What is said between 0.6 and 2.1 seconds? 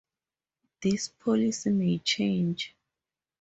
This policy may